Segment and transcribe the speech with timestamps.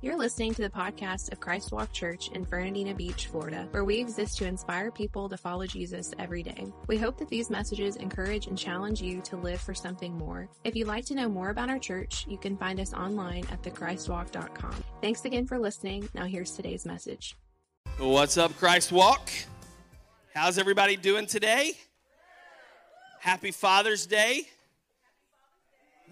[0.00, 3.98] You're listening to the podcast of Christ Walk Church in Fernandina Beach, Florida, where we
[3.98, 6.68] exist to inspire people to follow Jesus every day.
[6.86, 10.48] We hope that these messages encourage and challenge you to live for something more.
[10.62, 13.60] If you'd like to know more about our church, you can find us online at
[13.64, 14.84] thechristwalk.com.
[15.02, 16.08] Thanks again for listening.
[16.14, 17.36] Now here's today's message.
[17.98, 19.28] What's up, Christ Walk?
[20.32, 21.72] How's everybody doing today?
[23.18, 24.46] Happy Father's Day.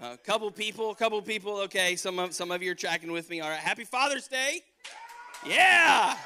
[0.03, 1.57] A couple people, a couple people.
[1.63, 3.41] Okay, some of some of you are tracking with me.
[3.41, 4.61] All right, Happy Father's Day.
[5.47, 6.13] Yeah.
[6.13, 6.19] In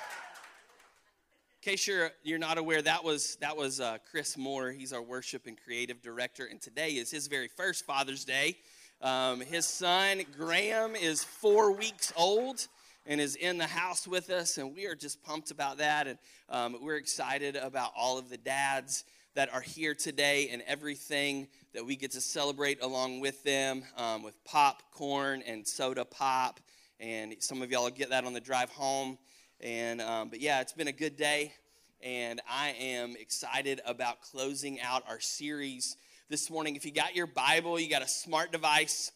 [1.62, 4.73] case you're you're not aware, that was that was uh, Chris Moore.
[4.73, 8.56] He's our worship and creative director, and today is his very first Father's Day.
[9.02, 12.66] Um, his son Graham is four weeks old
[13.06, 16.19] and is in the house with us, and we are just pumped about that, and
[16.48, 21.84] um, we're excited about all of the dads that are here today and everything that
[21.84, 26.61] we get to celebrate along with them um, with popcorn and soda pop.
[26.98, 29.19] And some of y'all will get that on the drive home.
[29.61, 31.53] And um, but yeah, it's been a good day,
[32.03, 35.97] and I am excited about closing out our series
[36.31, 36.77] this morning.
[36.77, 39.12] If you got your Bible, you got a smart device.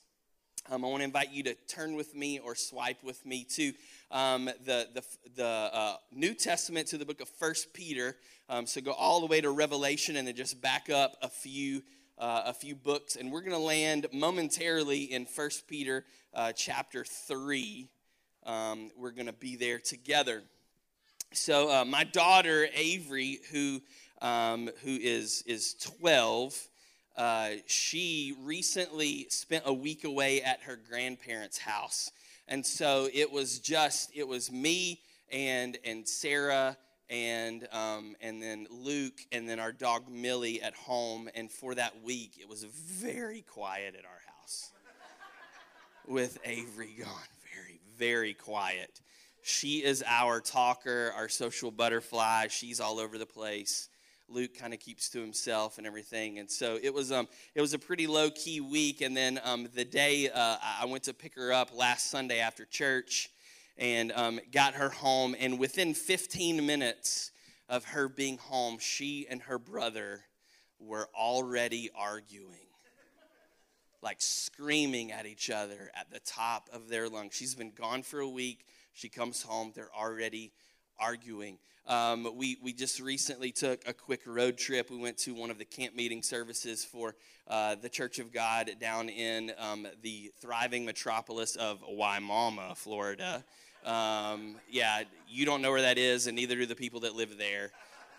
[0.70, 3.72] Um, I want to invite you to turn with me or swipe with me to
[4.14, 5.02] um, the, the,
[5.36, 8.16] the uh, New Testament to the book of First Peter.
[8.48, 11.82] Um, so go all the way to Revelation and then just back up a few
[12.16, 17.04] uh, a few books, and we're going to land momentarily in First Peter uh, chapter
[17.04, 17.88] three.
[18.46, 20.44] Um, we're going to be there together.
[21.32, 23.82] So uh, my daughter Avery, who
[24.22, 26.56] um, who is is twelve,
[27.16, 32.12] uh, she recently spent a week away at her grandparents' house,
[32.48, 35.00] and so it was just it was me
[35.32, 36.76] and and Sarah
[37.10, 41.28] and um, and then Luke, and then our dog Millie at home.
[41.34, 44.70] And for that week, it was very quiet at our house,
[46.06, 47.08] with Avery gone.
[47.54, 49.00] Very, very quiet.
[49.42, 52.48] She is our talker, our social butterfly.
[52.48, 53.88] She's all over the place.
[54.28, 57.12] Luke kind of keeps to himself and everything, and so it was.
[57.12, 59.00] Um, it was a pretty low key week.
[59.00, 62.64] And then um, the day uh, I went to pick her up last Sunday after
[62.64, 63.30] church
[63.78, 65.36] and um, got her home.
[65.38, 67.30] And within 15 minutes
[67.68, 70.24] of her being home, she and her brother
[70.80, 72.66] were already arguing,
[74.02, 77.34] like screaming at each other at the top of their lungs.
[77.34, 78.66] She's been gone for a week.
[78.92, 80.52] She comes home, they're already
[80.98, 81.58] arguing.
[81.86, 84.90] Um, we, we just recently took a quick road trip.
[84.90, 87.14] We went to one of the camp meeting services for
[87.46, 93.44] uh, the Church of God down in um, the thriving metropolis of Wimauma, Florida.
[93.84, 97.36] Um, yeah, you don't know where that is, and neither do the people that live
[97.36, 97.70] there.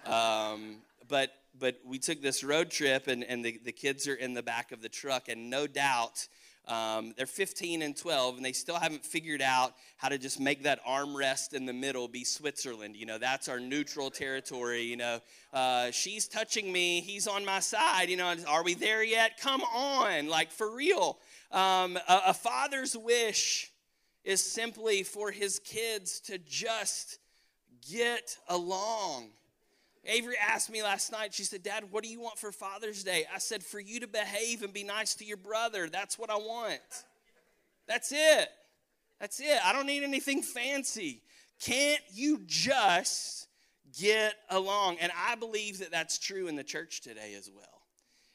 [0.06, 0.78] Um,
[1.08, 4.44] but but we took this road trip, and, and the, the kids are in the
[4.44, 6.28] back of the truck, and no doubt
[6.68, 10.64] um, they're 15 and 12, and they still haven't figured out how to just make
[10.64, 12.96] that armrest in the middle be Switzerland.
[12.96, 14.84] You know, that's our neutral territory.
[14.84, 15.20] You know,
[15.54, 18.10] uh, she's touching me, he's on my side.
[18.10, 19.40] You know, are we there yet?
[19.40, 21.20] Come on, like for real.
[21.52, 23.72] Um, a, a father's wish
[24.24, 27.20] is simply for his kids to just
[27.90, 29.30] get along.
[30.06, 33.26] Avery asked me last night, she said, Dad, what do you want for Father's Day?
[33.34, 35.90] I said, For you to behave and be nice to your brother.
[35.90, 36.80] That's what I want.
[37.88, 38.50] That's it.
[39.20, 39.60] That's it.
[39.64, 41.22] I don't need anything fancy.
[41.62, 43.48] Can't you just
[43.98, 44.98] get along?
[45.00, 47.66] And I believe that that's true in the church today as well.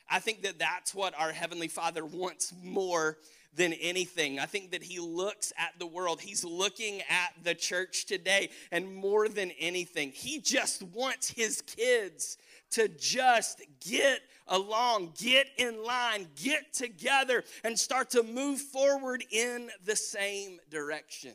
[0.09, 3.19] I think that that's what our Heavenly Father wants more
[3.55, 4.39] than anything.
[4.39, 8.95] I think that he looks at the world, he's looking at the church today, and
[8.95, 12.39] more than anything, he just wants his kids
[12.71, 19.71] to just get along, get in line, get together, and start to move forward in
[19.85, 21.33] the same direction.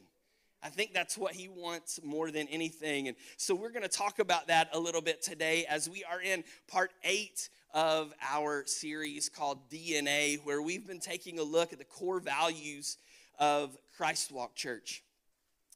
[0.64, 3.08] I think that's what he wants more than anything.
[3.08, 6.22] And so we're going to talk about that a little bit today as we are
[6.22, 11.78] in part eight of our series called DNA, where we've been taking a look at
[11.78, 12.98] the core values
[13.38, 15.04] of Christ Walk Church.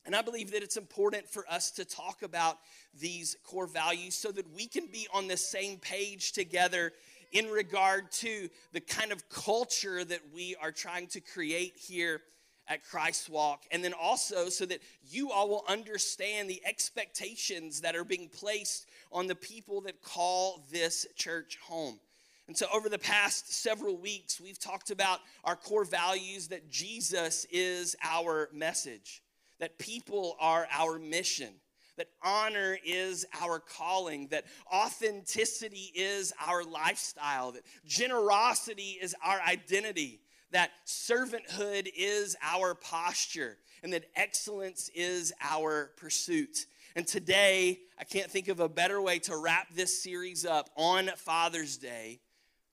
[0.05, 2.57] And I believe that it's important for us to talk about
[2.97, 6.93] these core values so that we can be on the same page together
[7.33, 12.21] in regard to the kind of culture that we are trying to create here
[12.69, 13.63] at Christ Walk.
[13.71, 18.87] And then also so that you all will understand the expectations that are being placed
[19.11, 21.99] on the people that call this church home.
[22.47, 27.45] And so, over the past several weeks, we've talked about our core values that Jesus
[27.51, 29.21] is our message,
[29.59, 31.53] that people are our mission,
[31.97, 40.19] that honor is our calling, that authenticity is our lifestyle, that generosity is our identity,
[40.51, 46.65] that servanthood is our posture and that excellence is our pursuit.
[46.95, 51.07] And today, I can't think of a better way to wrap this series up on
[51.17, 52.19] Father's Day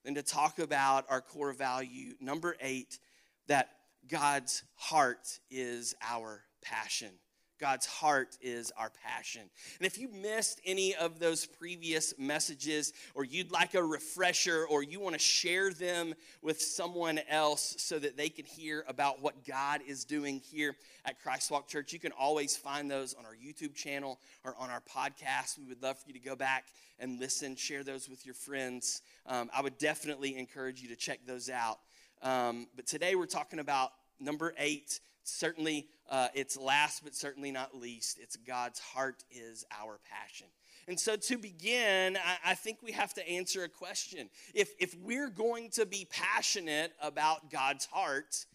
[0.03, 2.99] than to talk about our core value, number eight,
[3.47, 3.69] that
[4.09, 7.11] God's heart is our passion.
[7.59, 9.41] God's heart is our passion.
[9.79, 14.83] And if you missed any of those previous messages, or you'd like a refresher, or
[14.83, 19.45] you want to share them with someone else so that they can hear about what
[19.45, 20.75] God is doing here
[21.05, 24.69] at Christ Walk Church, you can always find those on our YouTube channel or on
[24.69, 25.57] our podcast.
[25.57, 26.65] We would love for you to go back
[26.99, 29.01] and listen, share those with your friends.
[29.25, 31.79] Um, I would definitely encourage you to check those out.
[32.21, 37.75] Um, but today we're talking about number eight certainly uh, it's last but certainly not
[37.75, 40.47] least it's god's heart is our passion.
[40.87, 44.29] And so to begin I, I, think we have to answer a question.
[44.53, 48.45] If if we're going to be passionate about god's heart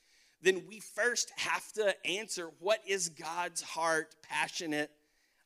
[0.43, 4.91] then we first have to answer what is god's heart passionate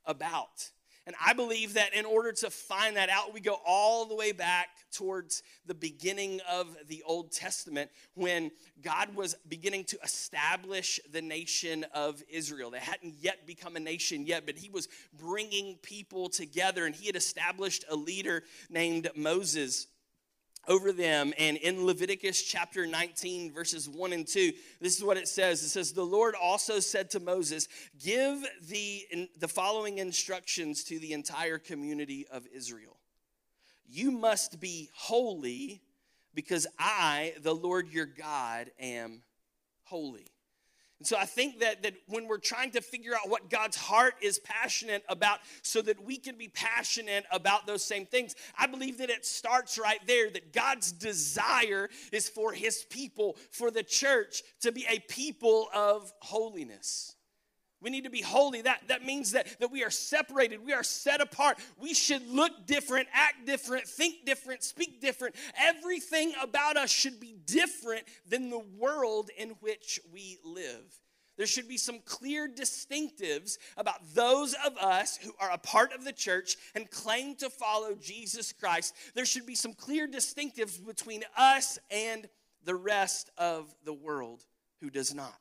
[0.06, 0.70] about
[1.06, 4.32] and I believe that in order to find that out, we go all the way
[4.32, 8.50] back towards the beginning of the Old Testament when
[8.82, 12.70] God was beginning to establish the nation of Israel.
[12.72, 17.06] They hadn't yet become a nation yet, but He was bringing people together and He
[17.06, 19.86] had established a leader named Moses
[20.68, 21.32] over them.
[21.38, 25.62] And in Leviticus chapter 19, verses 1 and 2, this is what it says.
[25.62, 27.68] It says, The Lord also said to Moses,
[28.02, 32.96] Give the, the following instructions to the entire community of Israel.
[33.88, 35.82] You must be holy
[36.34, 39.22] because I, the Lord your God, am
[39.84, 40.26] holy.
[40.98, 44.14] And so I think that, that when we're trying to figure out what God's heart
[44.22, 48.98] is passionate about so that we can be passionate about those same things, I believe
[48.98, 54.42] that it starts right there that God's desire is for his people, for the church
[54.60, 57.15] to be a people of holiness.
[57.80, 58.62] We need to be holy.
[58.62, 61.58] That, that means that, that we are separated, we are set apart.
[61.78, 65.36] We should look different, act different, think different, speak different.
[65.58, 71.00] Everything about us should be different than the world in which we live.
[71.36, 76.02] There should be some clear distinctives about those of us who are a part of
[76.02, 78.94] the church and claim to follow Jesus Christ.
[79.14, 82.26] There should be some clear distinctives between us and
[82.64, 84.44] the rest of the world
[84.80, 85.38] who does not.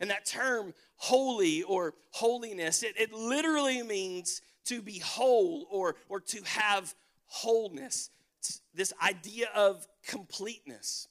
[0.00, 6.20] And that term, holy or holiness, it, it literally means to be whole or, or
[6.20, 6.94] to have
[7.26, 8.10] wholeness.
[8.40, 11.08] It's this idea of completeness.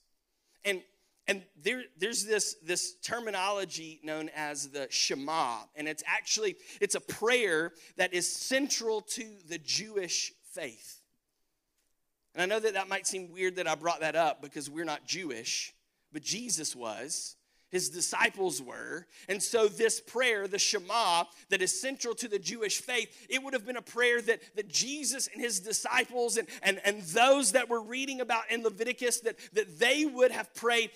[0.64, 0.82] And
[1.28, 7.00] and there, there's this, this terminology known as the Shema, and it's actually it's a
[7.00, 11.02] prayer that is central to the Jewish faith.
[12.36, 14.86] And I know that that might seem weird that I brought that up because we're
[14.86, 15.74] not Jewish,
[16.14, 17.38] but Jesus was
[17.76, 19.06] his disciples were.
[19.28, 23.54] And so, this prayer, the Shema, that is central to the Jewish faith, it would
[23.54, 27.68] have been a prayer that, that Jesus and his disciples and, and, and those that
[27.68, 30.90] were reading about in Leviticus, that, that they would have prayed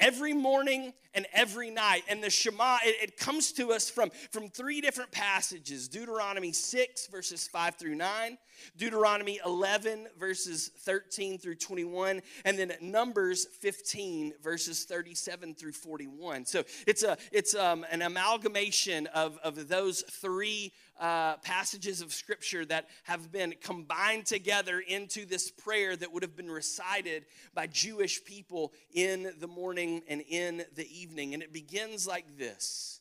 [0.00, 2.02] every morning and every night.
[2.08, 7.06] And the Shema, it, it, comes to us from, from three different passages Deuteronomy 6,
[7.06, 8.38] verses 5 through 9,
[8.76, 16.44] Deuteronomy 11, verses 13 through 21, and then Numbers 15, verses 37 through 41.
[16.46, 22.64] So it's, a, it's um, an amalgamation of, of those three uh, passages of scripture
[22.66, 28.24] that have been combined together into this prayer that would have been recited by Jewish
[28.24, 31.34] people in the morning and in the evening.
[31.34, 33.00] And it begins like this.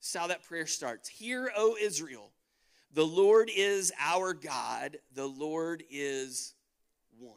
[0.00, 1.08] This how that prayer starts.
[1.08, 2.30] Hear, O Israel,
[2.92, 6.54] the Lord is our God, the Lord is
[7.18, 7.34] one.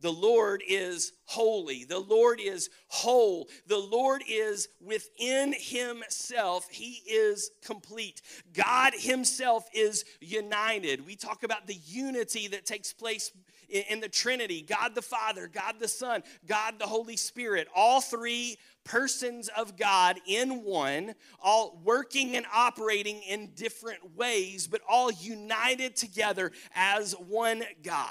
[0.00, 1.84] the Lord is holy.
[1.84, 3.48] The Lord is whole.
[3.66, 6.68] The Lord is within himself.
[6.70, 8.22] He is complete.
[8.52, 11.04] God himself is united.
[11.04, 13.32] We talk about the unity that takes place
[13.68, 17.68] in the Trinity God the Father, God the Son, God the Holy Spirit.
[17.74, 18.56] All three
[18.88, 25.94] persons of God in one, all working and operating in different ways, but all united
[25.94, 28.08] together as one God.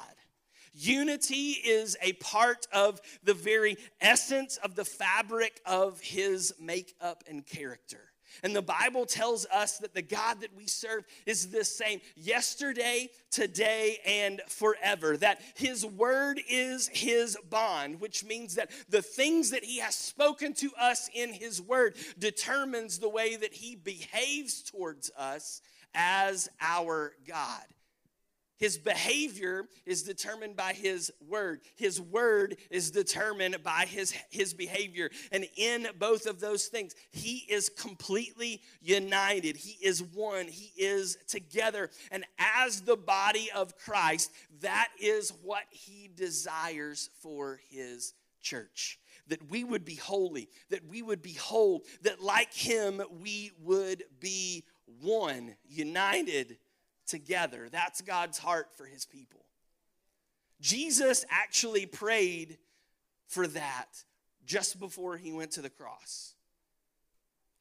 [0.74, 7.46] Unity is a part of the very essence of the fabric of his makeup and
[7.46, 8.12] character.
[8.44, 13.10] And the Bible tells us that the God that we serve is the same yesterday,
[13.32, 15.18] today, and forever.
[15.18, 20.54] That his word is his bond, which means that the things that he has spoken
[20.56, 25.62] to us in his word determines the way that he behaves towards us
[25.94, 27.64] as our God.
[28.58, 31.62] His behavior is determined by his word.
[31.76, 35.10] His word is determined by his, his behavior.
[35.32, 39.58] And in both of those things, he is completely united.
[39.58, 40.48] He is one.
[40.48, 41.92] He is together.
[42.12, 49.00] And as the body of Christ, that is what he desires for his church.
[49.28, 54.04] That we would be holy, that we would be whole, that like him, we would
[54.20, 54.64] be
[55.02, 56.58] one, united
[57.08, 57.68] together.
[57.72, 59.46] That's God's heart for his people.
[60.60, 62.58] Jesus actually prayed
[63.28, 64.04] for that
[64.46, 66.34] just before he went to the cross.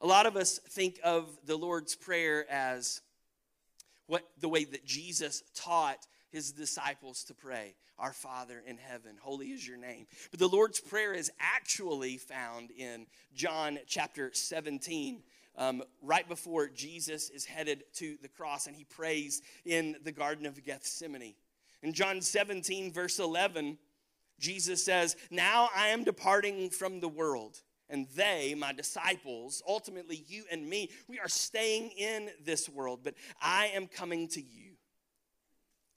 [0.01, 3.01] A lot of us think of the Lord's Prayer as
[4.05, 9.47] what the way that Jesus taught his disciples to pray Our Father in heaven, holy
[9.47, 10.05] is your name.
[10.31, 15.23] But the Lord's Prayer is actually found in John chapter 17
[15.57, 20.45] um, right before Jesus is headed to the cross and he prays in the Garden
[20.45, 21.35] of Gethsemane.
[21.81, 23.77] In John 17, verse 11,
[24.39, 27.61] Jesus says, Now I am departing from the world.
[27.89, 33.13] And they, my disciples, ultimately you and me, we are staying in this world, but
[33.41, 34.66] I am coming to you.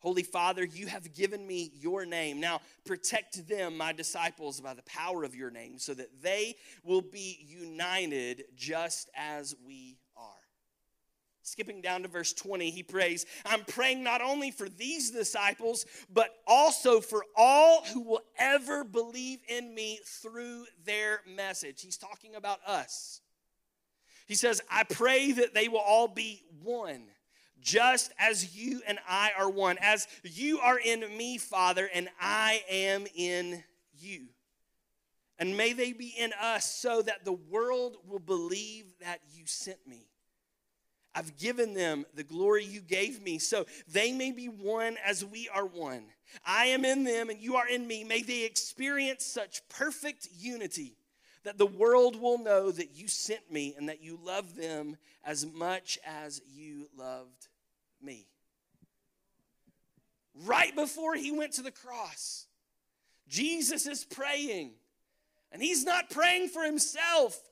[0.00, 2.40] Holy Father, you have given me your name.
[2.40, 7.02] Now protect them, my disciples, by the power of your name, so that they will
[7.02, 10.24] be united just as we are.
[11.42, 16.30] Skipping down to verse 20, he prays, I'm praying not only for these disciples, but
[16.46, 21.82] also for all who will ever believe in me through their message.
[21.82, 23.20] He's talking about us.
[24.26, 27.02] He says, I pray that they will all be one
[27.60, 32.62] just as you and I are one, as you are in me, Father, and I
[32.70, 33.62] am in
[33.98, 34.26] you.
[35.38, 39.78] And may they be in us so that the world will believe that you sent
[39.86, 40.06] me.
[41.14, 45.48] I've given them the glory you gave me so they may be one as we
[45.48, 46.04] are one.
[46.44, 48.04] I am in them and you are in me.
[48.04, 50.96] May they experience such perfect unity
[51.44, 55.46] that the world will know that you sent me and that you love them as
[55.46, 57.48] much as you loved
[58.02, 58.26] me.
[60.44, 62.46] Right before he went to the cross,
[63.28, 64.72] Jesus is praying.
[65.52, 67.49] And he's not praying for himself.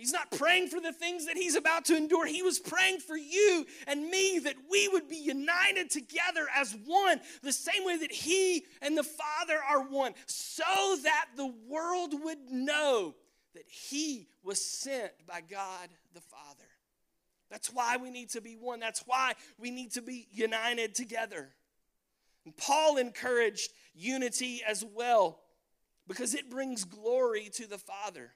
[0.00, 2.24] He's not praying for the things that he's about to endure.
[2.24, 7.20] He was praying for you and me that we would be united together as one,
[7.42, 10.64] the same way that he and the Father are one, so
[11.02, 13.14] that the world would know
[13.54, 16.64] that he was sent by God the Father.
[17.50, 18.80] That's why we need to be one.
[18.80, 21.50] That's why we need to be united together.
[22.46, 25.40] And Paul encouraged unity as well
[26.08, 28.32] because it brings glory to the Father.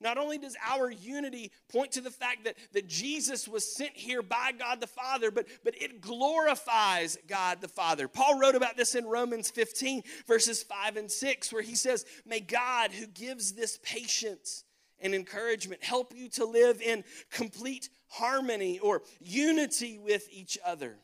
[0.00, 4.22] Not only does our unity point to the fact that, that Jesus was sent here
[4.22, 8.08] by God the Father, but, but it glorifies God the Father.
[8.08, 12.40] Paul wrote about this in Romans 15, verses 5 and 6, where he says, May
[12.40, 14.64] God, who gives this patience
[15.00, 20.96] and encouragement, help you to live in complete harmony or unity with each other,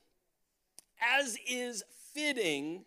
[1.19, 1.85] as is
[2.15, 2.85] fitting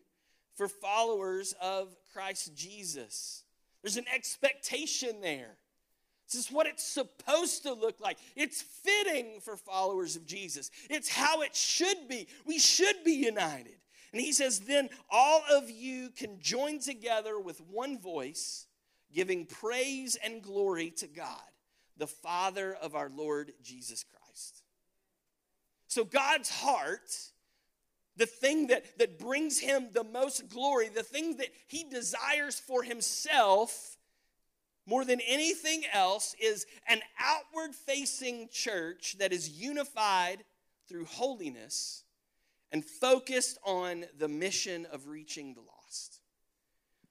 [0.55, 3.43] for followers of Christ Jesus.
[3.83, 5.55] There's an expectation there.
[6.31, 8.17] This is what it's supposed to look like.
[8.35, 10.69] It's fitting for followers of Jesus.
[10.89, 12.27] It's how it should be.
[12.45, 13.77] We should be united.
[14.13, 18.67] And he says, then all of you can join together with one voice,
[19.13, 21.41] giving praise and glory to God
[21.97, 24.63] the Father of our Lord Jesus Christ.
[25.87, 27.11] So, God's heart,
[28.15, 32.83] the thing that, that brings him the most glory, the thing that he desires for
[32.83, 33.97] himself
[34.89, 40.43] more than anything else, is an outward facing church that is unified
[40.87, 42.03] through holiness
[42.71, 46.19] and focused on the mission of reaching the lost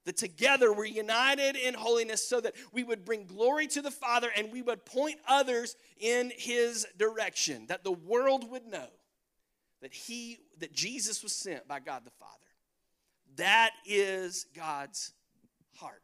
[0.05, 4.29] that together we're united in holiness so that we would bring glory to the Father
[4.35, 8.87] and we would point others in his direction, that the world would know
[9.81, 12.33] that he that Jesus was sent by God the Father.
[13.35, 15.13] That is God's
[15.75, 16.01] heart.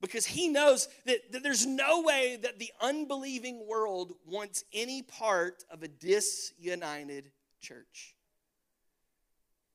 [0.00, 5.64] Because he knows that, that there's no way that the unbelieving world wants any part
[5.70, 7.30] of a disunited
[7.60, 8.14] church.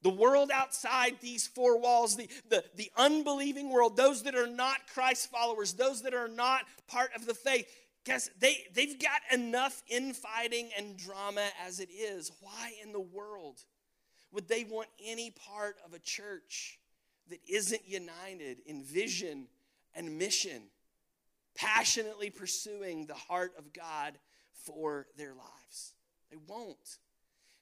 [0.02, 4.88] The world outside these four walls, the, the, the unbelieving world, those that are not
[4.94, 7.68] Christ followers, those that are not part of the faith,
[8.04, 12.32] guess they, they've got enough infighting and drama as it is.
[12.42, 13.60] Why in the world
[14.32, 16.80] would they want any part of a church
[17.30, 19.48] that isn't united in vision
[19.96, 20.64] and mission,
[21.56, 24.18] passionately pursuing the heart of God
[24.66, 25.94] for their lives?
[26.30, 26.98] They won't.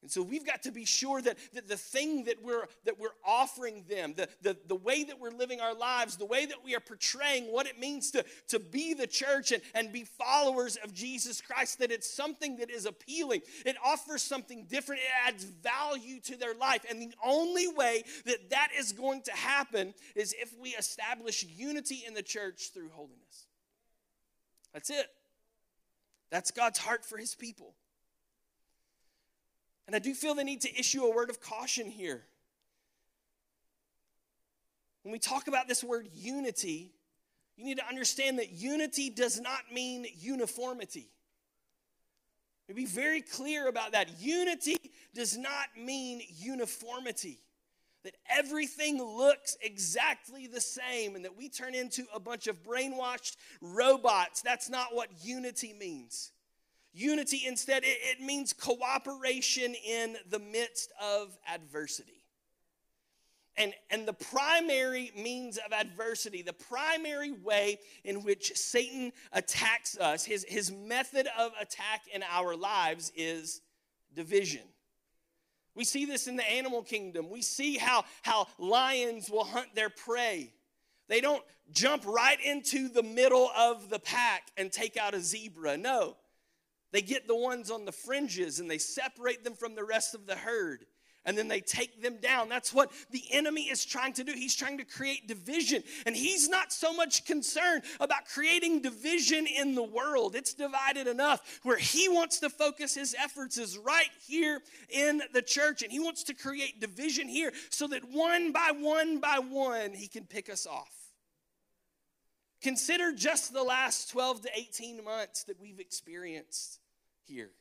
[0.03, 3.15] And so we've got to be sure that, that the thing that we're that we're
[3.25, 6.75] offering them, the, the, the way that we're living our lives, the way that we
[6.75, 10.93] are portraying what it means to, to be the church and, and be followers of
[10.93, 13.41] Jesus Christ, that it's something that is appealing.
[13.65, 16.85] It offers something different, it adds value to their life.
[16.89, 22.03] And the only way that that is going to happen is if we establish unity
[22.05, 23.47] in the church through holiness.
[24.73, 25.07] That's it.
[26.29, 27.73] That's God's heart for his people.
[29.87, 32.23] And I do feel the need to issue a word of caution here.
[35.03, 36.93] When we talk about this word unity,
[37.57, 41.09] you need to understand that unity does not mean uniformity.
[42.73, 44.19] Be very clear about that.
[44.19, 44.77] Unity
[45.13, 47.39] does not mean uniformity.
[48.03, 53.37] That everything looks exactly the same and that we turn into a bunch of brainwashed
[53.61, 54.41] robots.
[54.41, 56.32] That's not what unity means.
[56.93, 62.21] Unity instead, it, it means cooperation in the midst of adversity.
[63.55, 70.25] And, and the primary means of adversity, the primary way in which Satan attacks us,
[70.25, 73.61] his, his method of attack in our lives is
[74.15, 74.63] division.
[75.75, 77.29] We see this in the animal kingdom.
[77.29, 80.53] We see how, how lions will hunt their prey.
[81.07, 85.77] They don't jump right into the middle of the pack and take out a zebra.
[85.77, 86.15] No,
[86.93, 90.25] they get the ones on the fringes and they separate them from the rest of
[90.25, 90.85] the herd
[91.25, 92.49] and then they take them down.
[92.49, 94.33] That's what the enemy is trying to do.
[94.33, 95.83] He's trying to create division.
[96.05, 100.35] And he's not so much concerned about creating division in the world.
[100.35, 101.61] It's divided enough.
[101.63, 105.81] Where he wants to focus his efforts is right here in the church.
[105.81, 110.07] And he wants to create division here so that one by one by one, he
[110.07, 110.91] can pick us off.
[112.61, 116.79] Consider just the last 12 to 18 months that we've experienced
[117.27, 117.51] here.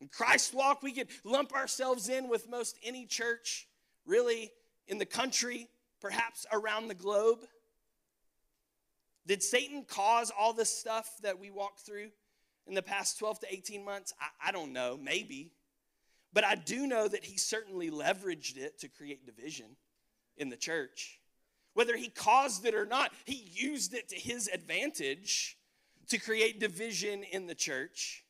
[0.00, 3.66] In Christ Walk, we could lump ourselves in with most any church,
[4.06, 4.50] really,
[4.86, 5.68] in the country,
[6.00, 7.38] perhaps around the globe.
[9.26, 12.10] Did Satan cause all this stuff that we walked through
[12.66, 14.12] in the past 12 to 18 months?
[14.20, 15.52] I, I don't know, maybe.
[16.32, 19.76] But I do know that he certainly leveraged it to create division
[20.36, 21.20] in the church.
[21.74, 25.56] Whether he caused it or not, he used it to his advantage
[26.08, 28.24] to create division in the church.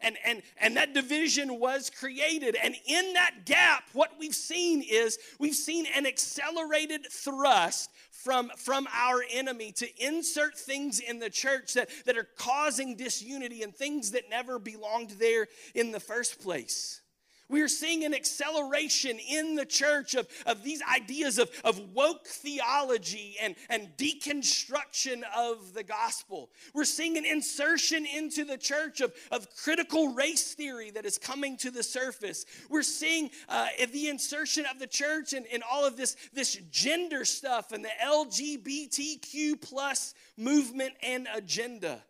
[0.00, 2.56] And, and, and that division was created.
[2.62, 8.86] And in that gap, what we've seen is we've seen an accelerated thrust from, from
[8.92, 14.10] our enemy to insert things in the church that, that are causing disunity and things
[14.10, 17.00] that never belonged there in the first place.
[17.48, 22.26] We are seeing an acceleration in the church of, of these ideas of, of woke
[22.26, 26.50] theology and, and deconstruction of the gospel.
[26.72, 31.58] We're seeing an insertion into the church of, of critical race theory that is coming
[31.58, 32.46] to the surface.
[32.70, 37.26] We're seeing uh, the insertion of the church in, in all of this, this gender
[37.26, 42.02] stuff and the LGBTQ plus movement and agenda.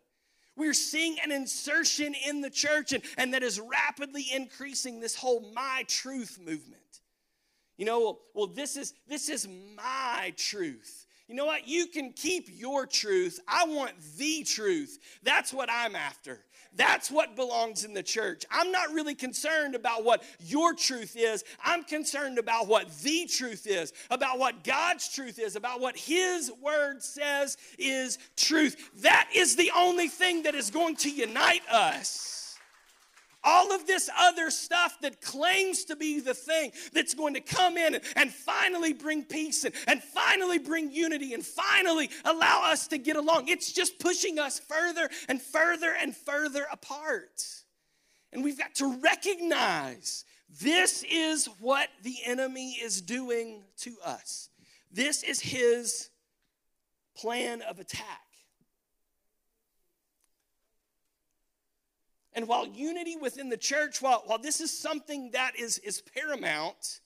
[0.57, 5.53] We're seeing an insertion in the church, and, and that is rapidly increasing this whole
[5.55, 6.81] my truth movement.
[7.77, 11.07] You know, well, well, this is this is my truth.
[11.27, 11.67] You know what?
[11.67, 13.41] You can keep your truth.
[13.49, 14.99] I want the truth.
[15.23, 16.45] That's what I'm after.
[16.77, 18.45] That's what belongs in the church.
[18.51, 21.45] I'm not really concerned about what your truth is.
[21.65, 26.51] I'm concerned about what the truth is, about what God's truth is, about what His
[26.63, 28.91] word says is truth.
[29.03, 32.34] That is the only thing that is going to unite us.
[33.45, 37.77] All of this other stuff that claims to be the thing that's going to come
[37.77, 42.99] in and finally bring peace and, and finally bring unity and finally allow us to
[42.99, 43.49] get along.
[43.49, 47.45] It's just pushing us further and further and further apart.
[48.33, 50.25] And we've got to recognize
[50.61, 54.49] this is what the enemy is doing to us.
[54.91, 56.11] This is his
[57.17, 58.24] plan of attack.
[62.35, 67.01] And while unity within the church, while, while this is something that is, is paramount,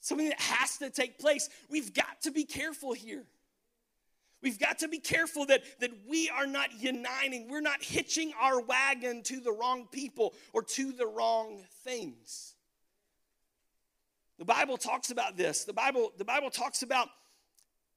[0.00, 3.24] something that has to take place, we've got to be careful here.
[4.42, 8.60] We've got to be careful that, that we are not uniting, we're not hitching our
[8.60, 12.54] wagon to the wrong people or to the wrong things.
[14.38, 15.64] The Bible talks about this.
[15.64, 17.08] The Bible, the Bible talks about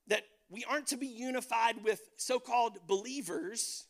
[0.07, 3.85] that we aren't to be unified with so called believers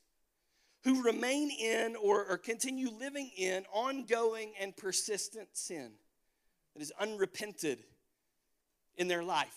[0.84, 5.92] who remain in or, or continue living in ongoing and persistent sin
[6.74, 7.80] that is unrepented
[8.98, 9.56] in their life.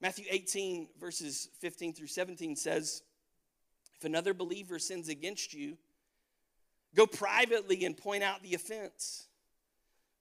[0.00, 3.02] Matthew 18, verses 15 through 17 says,
[3.96, 5.76] If another believer sins against you,
[6.94, 9.26] Go privately and point out the offense.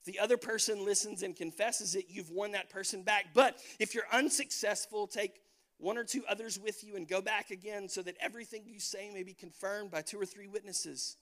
[0.01, 3.27] If the other person listens and confesses it, you've won that person back.
[3.33, 5.41] But if you're unsuccessful, take
[5.79, 9.09] one or two others with you and go back again so that everything you say
[9.11, 11.17] may be confirmed by two or three witnesses.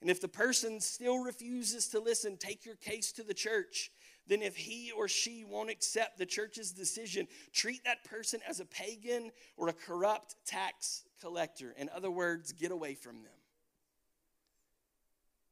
[0.00, 3.90] And if the person still refuses to listen, take your case to the church.
[4.28, 8.64] Then, if he or she won't accept the church's decision, treat that person as a
[8.64, 11.72] pagan or a corrupt tax collector.
[11.78, 13.32] In other words, get away from them.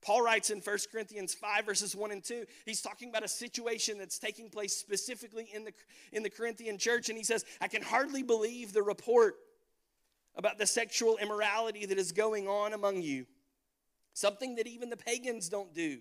[0.04, 3.98] Paul writes in 1 Corinthians 5, verses 1 and 2, he's talking about a situation
[3.98, 5.72] that's taking place specifically in the,
[6.12, 7.08] in the Corinthian church.
[7.08, 9.36] And he says, I can hardly believe the report
[10.36, 13.24] about the sexual immorality that is going on among you,
[14.12, 15.98] something that even the pagans don't do.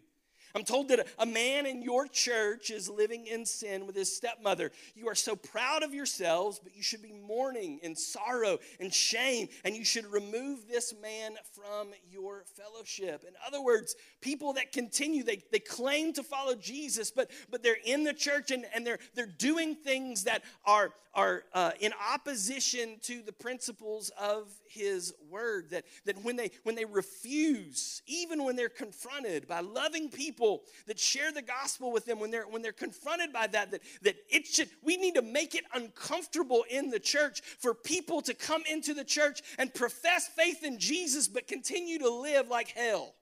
[0.55, 4.71] I'm told that a man in your church is living in sin with his stepmother.
[4.95, 9.47] You are so proud of yourselves, but you should be mourning in sorrow and shame,
[9.65, 13.25] and you should remove this man from your fellowship.
[13.27, 17.75] In other words, people that continue, they, they claim to follow Jesus, but, but they're
[17.83, 22.97] in the church and, and they're, they're doing things that are, are uh, in opposition
[23.01, 28.55] to the principles of his word that, that when they when they refuse even when
[28.55, 32.71] they're confronted by loving people that share the gospel with them when they're when they're
[32.71, 36.99] confronted by that that, that it should we need to make it uncomfortable in the
[36.99, 41.97] church for people to come into the church and profess faith in jesus but continue
[41.99, 43.15] to live like hell.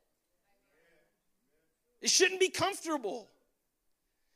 [2.01, 3.29] It shouldn't be comfortable.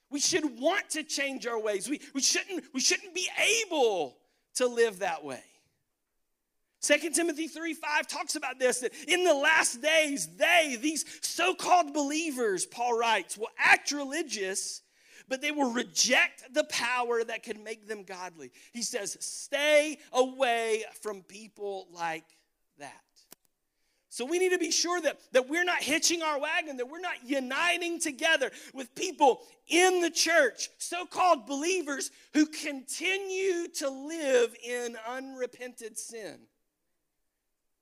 [0.10, 1.90] We should want to change our ways.
[1.90, 3.28] We, we shouldn't we shouldn't be
[3.66, 4.18] able
[4.56, 5.44] to live that way
[6.86, 11.56] 2 Timothy 3 5 talks about this that in the last days, they, these so
[11.56, 14.82] called believers, Paul writes, will act religious,
[15.28, 18.52] but they will reject the power that can make them godly.
[18.72, 22.26] He says, stay away from people like
[22.78, 22.94] that.
[24.10, 27.00] So we need to be sure that, that we're not hitching our wagon, that we're
[27.00, 34.56] not uniting together with people in the church, so called believers, who continue to live
[34.64, 36.38] in unrepented sin.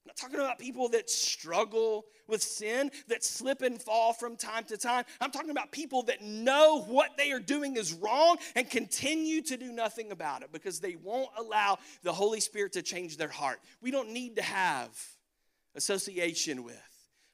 [0.03, 4.65] I'm not talking about people that struggle with sin, that slip and fall from time
[4.65, 5.05] to time.
[5.21, 9.55] I'm talking about people that know what they are doing is wrong and continue to
[9.55, 13.59] do nothing about it because they won't allow the Holy Spirit to change their heart.
[13.81, 14.89] We don't need to have
[15.73, 16.81] association with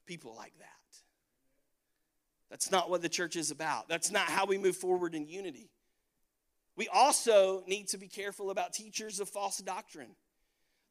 [0.06, 0.68] people like that.
[2.52, 3.90] That's not what the church is about.
[3.90, 5.72] That's not how we move forward in unity.
[6.76, 10.16] We also need to be careful about teachers of false doctrine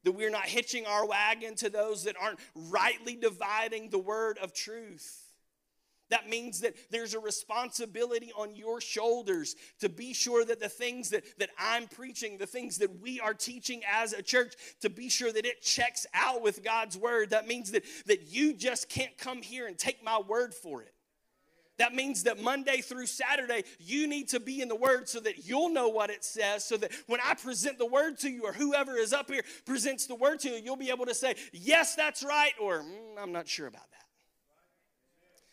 [0.03, 4.53] that we're not hitching our wagon to those that aren't rightly dividing the word of
[4.53, 5.29] truth.
[6.09, 11.09] That means that there's a responsibility on your shoulders to be sure that the things
[11.11, 15.09] that, that I'm preaching, the things that we are teaching as a church, to be
[15.09, 17.29] sure that it checks out with God's word.
[17.29, 20.93] That means that, that you just can't come here and take my word for it.
[21.79, 25.47] That means that Monday through Saturday, you need to be in the Word so that
[25.47, 28.53] you'll know what it says, so that when I present the Word to you, or
[28.53, 31.95] whoever is up here presents the Word to you, you'll be able to say, Yes,
[31.95, 33.98] that's right, or mm, I'm not sure about that.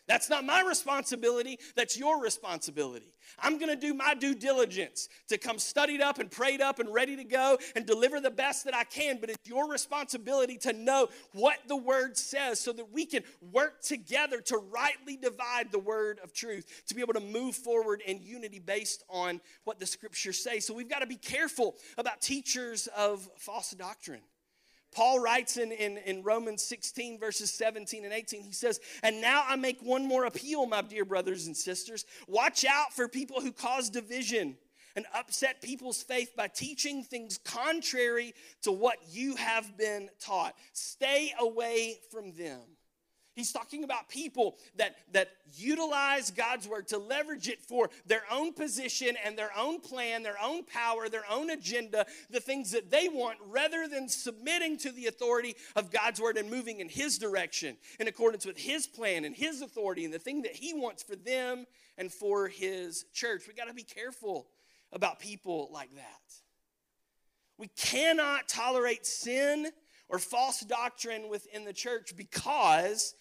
[0.07, 3.13] That's not my responsibility, that's your responsibility.
[3.39, 7.17] I'm gonna do my due diligence to come studied up and prayed up and ready
[7.17, 11.09] to go and deliver the best that I can, but it's your responsibility to know
[11.33, 16.19] what the word says so that we can work together to rightly divide the word
[16.23, 20.41] of truth, to be able to move forward in unity based on what the scriptures
[20.41, 20.59] say.
[20.59, 24.21] So we've got to be careful about teachers of false doctrine.
[24.91, 29.43] Paul writes in, in, in, Romans 16, verses 17 and 18, he says, And now
[29.47, 32.05] I make one more appeal, my dear brothers and sisters.
[32.27, 34.57] Watch out for people who cause division
[34.95, 40.55] and upset people's faith by teaching things contrary to what you have been taught.
[40.73, 42.61] Stay away from them.
[43.37, 48.51] He's talking about people that, that utilize God's word to leverage it for their own
[48.51, 53.07] position and their own plan, their own power, their own agenda, the things that they
[53.07, 57.77] want, rather than submitting to the authority of God's word and moving in His direction
[57.99, 61.15] in accordance with His plan and His authority and the thing that He wants for
[61.15, 63.43] them and for His church.
[63.47, 64.47] We got to be careful
[64.91, 66.33] about people like that.
[67.59, 69.67] We cannot tolerate sin
[70.09, 73.13] or false doctrine within the church because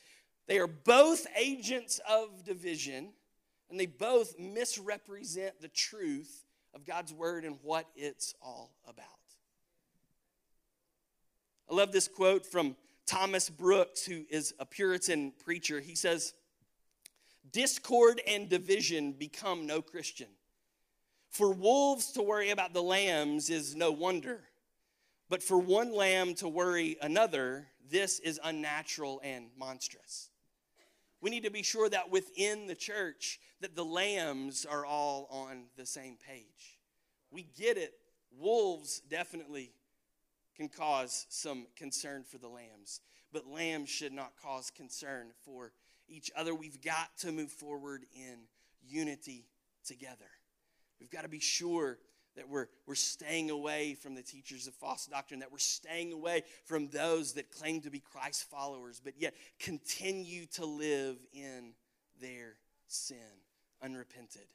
[0.46, 3.12] they are both agents of division,
[3.68, 9.04] and they both misrepresent the truth of God's word and what it's all about.
[11.70, 15.80] I love this quote from Thomas Brooks, who is a Puritan preacher.
[15.80, 16.32] He says,
[17.50, 20.28] Discord and division become no Christian.
[21.30, 24.44] For wolves to worry about the lambs is no wonder,
[25.28, 30.30] but for one lamb to worry another, this is unnatural and monstrous.
[31.20, 35.64] We need to be sure that within the church that the lambs are all on
[35.76, 36.79] the same page.
[37.31, 37.94] We get it.
[38.38, 39.72] Wolves definitely
[40.57, 43.00] can cause some concern for the lambs,
[43.33, 45.72] but lambs should not cause concern for
[46.09, 46.55] each other.
[46.55, 48.38] We've got to move forward in
[48.87, 49.46] unity
[49.85, 50.31] together.
[51.00, 51.98] We've got to be sure
[52.37, 56.42] that we're, we're staying away from the teachers of false doctrine, that we're staying away
[56.64, 61.72] from those that claim to be Christ followers, but yet continue to live in
[62.20, 62.57] their
[62.88, 63.16] sin,
[63.83, 64.46] unrepented.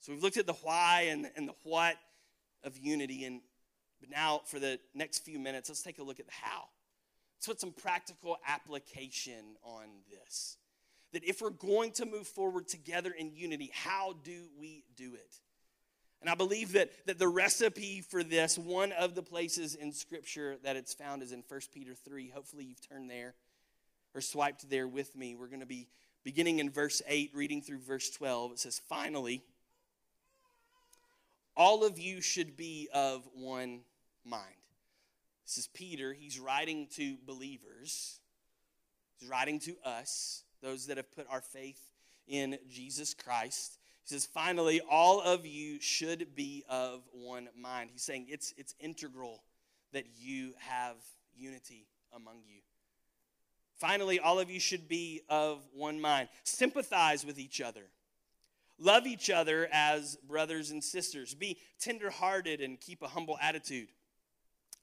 [0.00, 1.96] So we've looked at the why and, and the what
[2.64, 3.40] of unity, and
[4.00, 6.64] but now for the next few minutes, let's take a look at the how.
[7.36, 10.56] Let's put some practical application on this
[11.16, 15.40] that if we're going to move forward together in unity, how do we do it?
[16.20, 20.58] And I believe that, that the recipe for this, one of the places in Scripture
[20.62, 22.28] that it's found is in 1 Peter 3.
[22.28, 23.34] Hopefully, you've turned there
[24.14, 25.34] or swiped there with me.
[25.34, 25.88] We're going to be
[26.22, 28.52] beginning in verse 8, reading through verse 12.
[28.52, 29.42] It says, Finally,
[31.56, 33.80] all of you should be of one
[34.22, 34.44] mind.
[35.46, 36.12] This is Peter.
[36.12, 38.20] He's writing to believers,
[39.18, 41.80] he's writing to us those that have put our faith
[42.26, 43.78] in Jesus Christ.
[44.02, 47.90] He says, finally, all of you should be of one mind.
[47.92, 49.44] He's saying it's, it's integral
[49.92, 50.96] that you have
[51.36, 52.60] unity among you.
[53.78, 56.28] Finally, all of you should be of one mind.
[56.42, 57.84] Sympathize with each other.
[58.78, 61.32] Love each other as brothers and sisters.
[61.32, 63.88] Be tenderhearted and keep a humble attitude.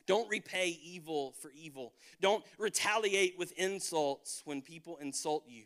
[0.06, 1.94] Don't repay evil for evil.
[2.22, 5.64] Don't retaliate with insults when people insult you.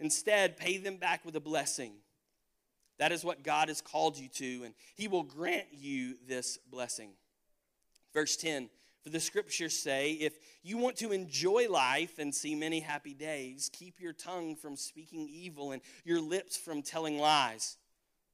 [0.00, 1.92] Instead, pay them back with a blessing.
[2.98, 7.10] That is what God has called you to, and He will grant you this blessing.
[8.12, 8.70] Verse 10
[9.02, 13.70] For the scriptures say, if you want to enjoy life and see many happy days,
[13.72, 17.76] keep your tongue from speaking evil and your lips from telling lies.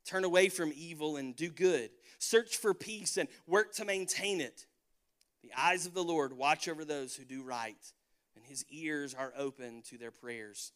[0.07, 1.91] Turn away from evil and do good.
[2.19, 4.67] Search for peace and work to maintain it.
[5.43, 7.93] The eyes of the Lord watch over those who do right,
[8.37, 10.73] and his ears are open to their prayers.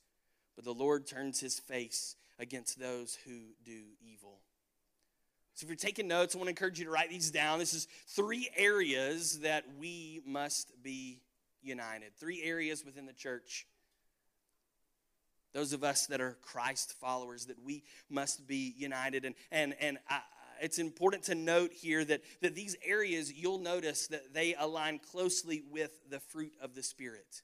[0.56, 3.32] But the Lord turns his face against those who
[3.64, 4.38] do evil.
[5.54, 7.60] So, if you're taking notes, I want to encourage you to write these down.
[7.60, 11.20] This is three areas that we must be
[11.62, 13.66] united, three areas within the church.
[15.52, 19.24] Those of us that are Christ followers, that we must be united.
[19.24, 20.20] And, and, and I,
[20.60, 25.62] it's important to note here that, that these areas, you'll notice that they align closely
[25.70, 27.42] with the fruit of the Spirit.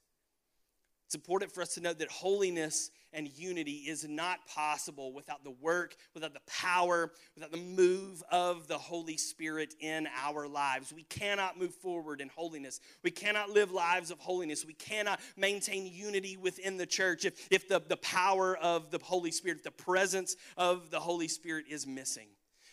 [1.11, 5.51] It's important for us to note that holiness and unity is not possible without the
[5.51, 10.93] work, without the power, without the move of the Holy Spirit in our lives.
[10.93, 12.79] We cannot move forward in holiness.
[13.03, 14.65] We cannot live lives of holiness.
[14.65, 19.31] We cannot maintain unity within the church if, if the, the power of the Holy
[19.31, 22.27] Spirit, the presence of the Holy Spirit is missing.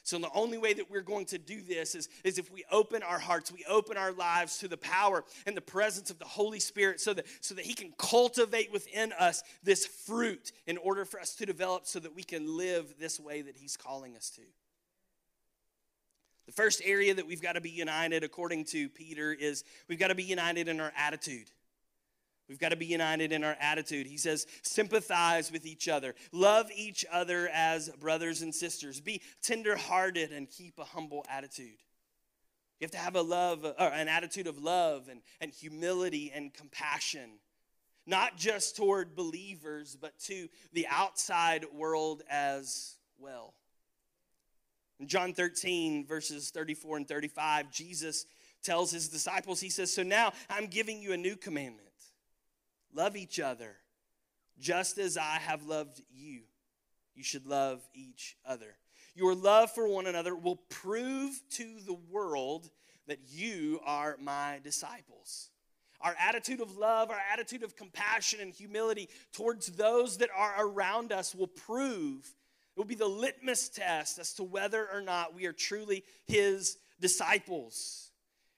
[0.09, 3.03] So, the only way that we're going to do this is, is if we open
[3.03, 6.61] our hearts, we open our lives to the power and the presence of the Holy
[6.61, 11.21] Spirit so that, so that He can cultivate within us this fruit in order for
[11.21, 14.43] us to develop so that we can live this way that He's calling us to.
[16.47, 20.09] The first area that we've got to be united, according to Peter, is we've got
[20.09, 21.51] to be united in our attitude.
[22.49, 24.07] We've got to be united in our attitude.
[24.07, 30.33] He says, sympathize with each other, love each other as brothers and sisters, be tenderhearted,
[30.33, 31.77] and keep a humble attitude.
[32.81, 36.55] You have to have a love, or an attitude of love and, and humility and
[36.55, 37.33] compassion,
[38.07, 43.53] not just toward believers, but to the outside world as well.
[45.01, 48.25] In John 13, verses 34 and 35, Jesus
[48.63, 51.88] tells his disciples, He says, So now I'm giving you a new commandment
[52.95, 53.77] Love each other
[54.59, 56.43] just as I have loved you.
[57.15, 58.77] You should love each other.
[59.15, 62.71] Your love for one another will prove to the world
[63.09, 65.51] that you are my disciples.
[66.01, 71.11] Our attitude of love, our attitude of compassion and humility towards those that are around
[71.11, 75.47] us will prove, it will be the litmus test as to whether or not we
[75.47, 78.08] are truly his disciples.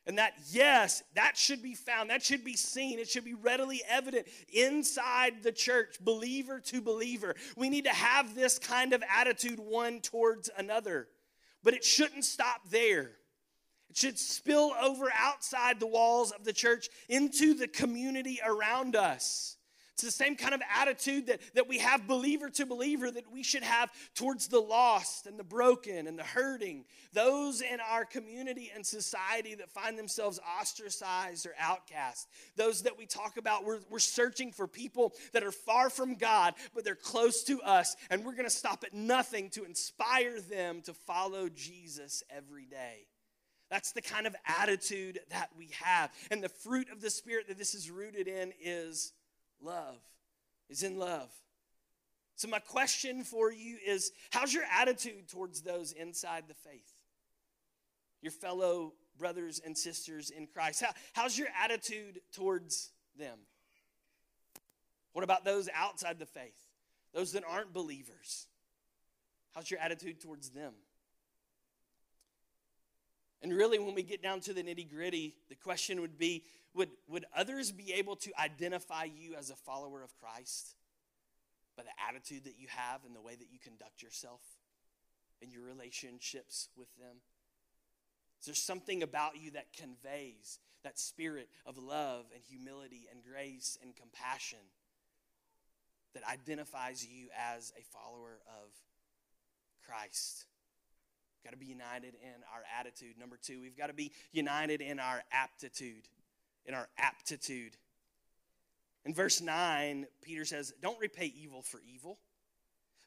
[0.06, 3.82] And that, yes, that should be found, that should be seen, it should be readily
[3.88, 7.34] evident inside the church, believer to believer.
[7.56, 11.08] We need to have this kind of attitude one towards another.
[11.62, 13.12] But it shouldn't stop there.
[13.90, 19.58] It should spill over outside the walls of the church into the community around us
[20.02, 23.42] It's the same kind of attitude that, that we have believer to believer that we
[23.42, 28.72] should have towards the lost and the broken and the hurting, those in our community
[28.74, 33.98] and society that find themselves ostracized or outcast, those that we talk about, we're, we're
[33.98, 38.32] searching for people that are far from God, but they're close to us, and we're
[38.32, 43.06] going to stop at nothing to inspire them to follow Jesus every day.
[43.70, 46.10] That's the kind of attitude that we have.
[46.30, 49.12] And the fruit of the Spirit that this is rooted in is
[49.62, 49.98] love,
[50.68, 51.30] is in love.
[52.36, 56.94] So, my question for you is how's your attitude towards those inside the faith?
[58.22, 60.82] Your fellow brothers and sisters in Christ.
[60.82, 63.38] How, how's your attitude towards them?
[65.12, 66.58] What about those outside the faith?
[67.12, 68.46] Those that aren't believers?
[69.54, 70.72] How's your attitude towards them?
[73.42, 76.90] And really, when we get down to the nitty gritty, the question would be would,
[77.08, 80.76] would others be able to identify you as a follower of Christ
[81.76, 84.40] by the attitude that you have and the way that you conduct yourself
[85.42, 87.16] and your relationships with them?
[88.40, 93.78] Is there something about you that conveys that spirit of love and humility and grace
[93.82, 94.58] and compassion
[96.14, 98.70] that identifies you as a follower of
[99.86, 100.46] Christ?
[101.42, 103.18] We've got to be united in our attitude.
[103.18, 106.08] Number two, we've got to be united in our aptitude
[106.66, 107.76] in our aptitude.
[109.04, 112.18] In verse 9, Peter says, Don't repay evil for evil.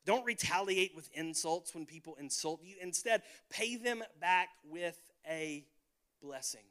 [0.05, 2.75] Don't retaliate with insults when people insult you.
[2.81, 4.97] Instead, pay them back with
[5.29, 5.65] a
[6.21, 6.63] blessing.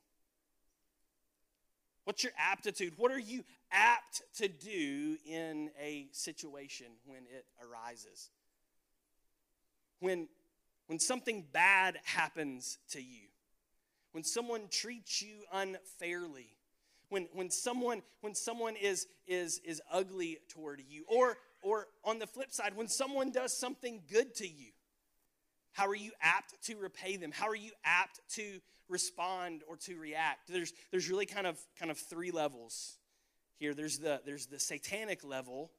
[2.04, 2.94] What's your aptitude?
[2.96, 8.28] What are you apt to do in a situation when it arises?
[10.00, 10.28] When,
[10.92, 13.28] when something bad happens to you,
[14.10, 16.54] when someone treats you unfairly,
[17.08, 22.26] when, when someone when someone is is is ugly toward you or or on the
[22.26, 24.72] flip side when someone does something good to you
[25.72, 27.32] how are you apt to repay them?
[27.32, 30.52] How are you apt to respond or to react?
[30.52, 32.98] There's there's really kind of kind of three levels
[33.58, 33.72] here.
[33.72, 35.70] There's the there's the satanic level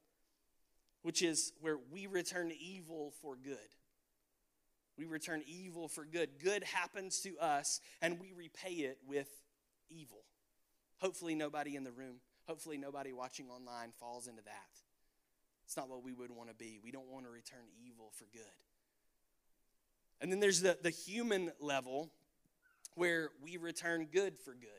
[1.03, 3.59] which is where we return evil for good
[4.97, 9.29] we return evil for good good happens to us and we repay it with
[9.89, 10.23] evil
[11.03, 12.15] Hopefully, nobody in the room,
[12.47, 14.69] hopefully, nobody watching online falls into that.
[15.65, 16.79] It's not what we would want to be.
[16.81, 18.41] We don't want to return evil for good.
[20.21, 22.09] And then there's the, the human level
[22.95, 24.69] where we return good for good.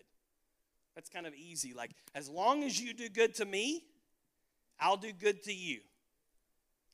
[0.94, 1.74] That's kind of easy.
[1.74, 3.84] Like, as long as you do good to me,
[4.80, 5.80] I'll do good to you.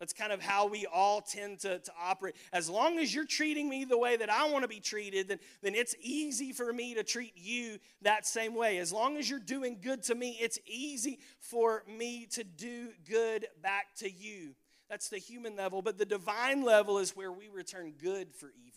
[0.00, 2.34] That's kind of how we all tend to, to operate.
[2.54, 5.38] As long as you're treating me the way that I want to be treated, then,
[5.62, 8.78] then it's easy for me to treat you that same way.
[8.78, 13.46] As long as you're doing good to me, it's easy for me to do good
[13.62, 14.54] back to you.
[14.88, 15.82] That's the human level.
[15.82, 18.69] But the divine level is where we return good for evil.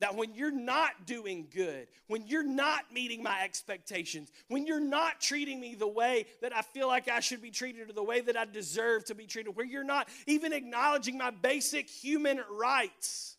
[0.00, 5.20] That when you're not doing good, when you're not meeting my expectations, when you're not
[5.20, 8.20] treating me the way that I feel like I should be treated or the way
[8.20, 13.34] that I deserve to be treated, where you're not even acknowledging my basic human rights,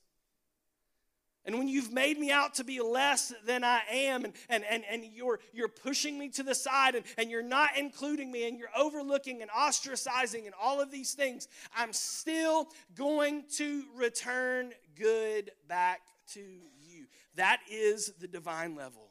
[1.45, 4.83] and when you've made me out to be less than I am, and, and, and,
[4.89, 8.57] and you're, you're pushing me to the side, and, and you're not including me, and
[8.57, 15.51] you're overlooking and ostracizing and all of these things, I'm still going to return good
[15.67, 16.01] back
[16.33, 17.05] to you.
[17.35, 19.09] That is the divine level.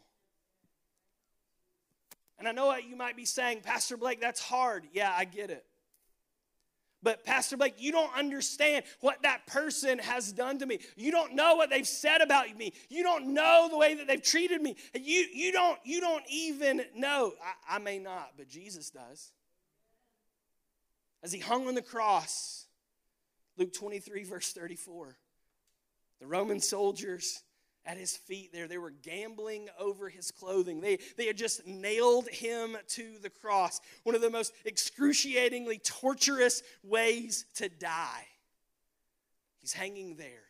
[2.39, 4.85] And I know what you might be saying, Pastor Blake, that's hard.
[4.93, 5.65] Yeah, I get it.
[7.03, 10.79] But, Pastor Blake, you don't understand what that person has done to me.
[10.97, 12.73] You don't know what they've said about me.
[12.89, 14.75] You don't know the way that they've treated me.
[14.95, 17.33] You, you, don't, you don't even know.
[17.69, 19.33] I, I may not, but Jesus does.
[21.23, 22.65] As he hung on the cross,
[23.59, 25.15] Luke 23, verse 34.
[26.25, 27.43] The Roman soldiers
[27.85, 30.81] at his feet there, they were gambling over his clothing.
[30.81, 36.63] They, they had just nailed him to the cross, one of the most excruciatingly torturous
[36.83, 38.25] ways to die.
[39.61, 40.47] He's hanging there.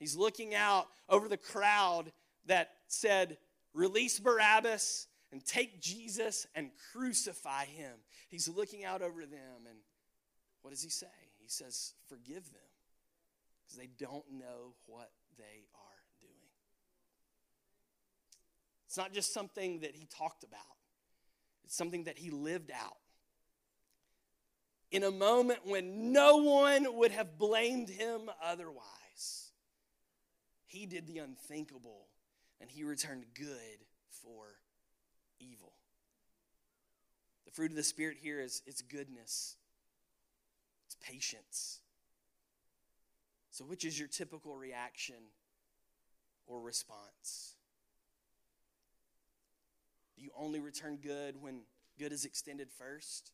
[0.00, 2.10] He's looking out over the crowd
[2.46, 3.38] that said,
[3.74, 7.92] Release Barabbas and take Jesus and crucify him.
[8.30, 9.78] He's looking out over them, and
[10.62, 11.06] what does he say?
[11.40, 12.67] He says, Forgive them
[13.68, 16.32] because they don't know what they are doing.
[18.86, 20.60] It's not just something that he talked about,
[21.64, 22.96] it's something that he lived out.
[24.90, 29.52] In a moment when no one would have blamed him otherwise,
[30.64, 32.06] he did the unthinkable
[32.58, 33.84] and he returned good
[34.22, 34.46] for
[35.38, 35.74] evil.
[37.44, 39.56] The fruit of the Spirit here is it's goodness,
[40.86, 41.80] it's patience.
[43.58, 45.16] So, which is your typical reaction
[46.46, 47.56] or response?
[50.14, 51.62] Do you only return good when
[51.98, 53.32] good is extended first?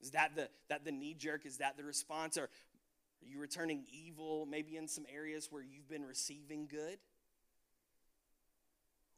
[0.00, 1.44] Is that the that the knee jerk?
[1.44, 2.38] Is that the response?
[2.38, 6.96] Or are you returning evil maybe in some areas where you've been receiving good?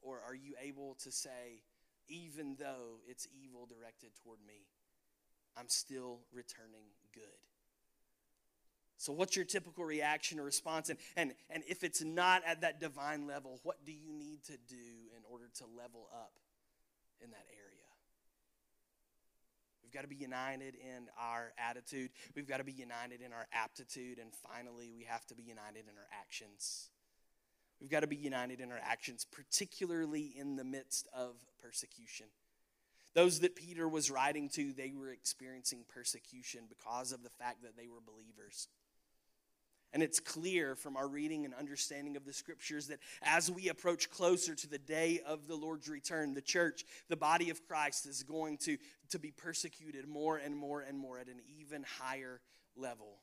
[0.00, 1.62] Or are you able to say,
[2.08, 4.66] even though it's evil directed toward me,
[5.56, 7.51] I'm still returning good?
[9.02, 10.88] So, what's your typical reaction or response?
[10.88, 14.52] And, and, and if it's not at that divine level, what do you need to
[14.68, 16.30] do in order to level up
[17.20, 17.88] in that area?
[19.82, 22.10] We've got to be united in our attitude.
[22.36, 24.20] We've got to be united in our aptitude.
[24.20, 26.90] And finally, we have to be united in our actions.
[27.80, 32.26] We've got to be united in our actions, particularly in the midst of persecution.
[33.14, 37.76] Those that Peter was writing to, they were experiencing persecution because of the fact that
[37.76, 38.68] they were believers.
[39.92, 44.10] And it's clear from our reading and understanding of the scriptures that as we approach
[44.10, 48.22] closer to the day of the Lord's return, the church, the body of Christ, is
[48.22, 48.78] going to,
[49.10, 52.40] to be persecuted more and more and more at an even higher
[52.74, 53.18] level.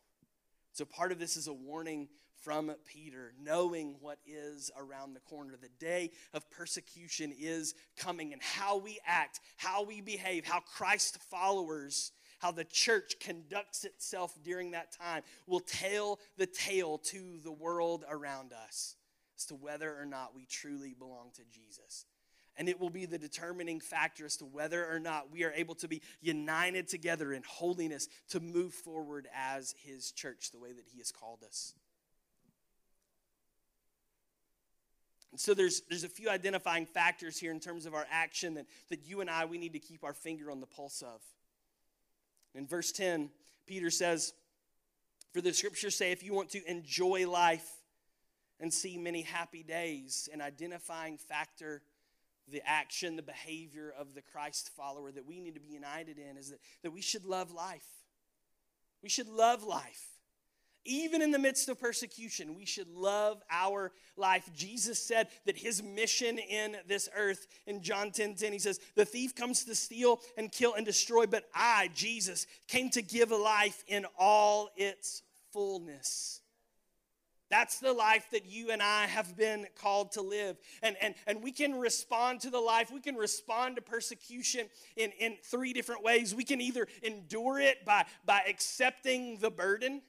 [0.74, 2.08] So, part of this is a warning
[2.44, 5.56] from Peter, knowing what is around the corner.
[5.60, 11.18] The day of persecution is coming, and how we act, how we behave, how Christ
[11.30, 17.52] followers how the church conducts itself during that time will tell the tale to the
[17.52, 18.96] world around us
[19.38, 22.06] as to whether or not we truly belong to Jesus.
[22.58, 25.76] And it will be the determining factor as to whether or not we are able
[25.76, 30.86] to be united together in holiness to move forward as His church the way that
[30.92, 31.74] He has called us.
[35.32, 38.66] And so there's, there's a few identifying factors here in terms of our action that,
[38.90, 41.22] that you and I, we need to keep our finger on the pulse of.
[42.56, 43.30] In verse 10,
[43.68, 44.34] Peter says,
[45.34, 47.70] For the scriptures say, if you want to enjoy life
[48.60, 51.82] and see many happy days, an identifying factor,
[52.52, 56.38] the action, the behavior of the Christ follower that we need to be united in
[56.38, 57.86] is that, that we should love life.
[59.02, 60.19] We should love life.
[60.86, 64.50] Even in the midst of persecution, we should love our life.
[64.56, 69.06] Jesus said that his mission in this earth, in John 10 10, he says, The
[69.06, 73.84] thief comes to steal and kill and destroy, but I, Jesus, came to give life
[73.88, 75.22] in all its
[75.52, 76.42] fullness.
[77.50, 80.58] That's the life that you and I have been called to live.
[80.84, 85.12] And, and, and we can respond to the life, we can respond to persecution in,
[85.20, 86.36] in three different ways.
[86.36, 90.02] We can either endure it by, by accepting the burden